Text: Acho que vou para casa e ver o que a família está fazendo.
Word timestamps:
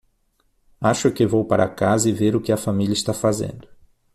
Acho 0.81 1.11
que 1.11 1.27
vou 1.27 1.45
para 1.45 1.69
casa 1.69 2.09
e 2.09 2.11
ver 2.11 2.35
o 2.35 2.41
que 2.41 2.51
a 2.51 2.57
família 2.57 2.91
está 2.93 3.13
fazendo. 3.13 3.67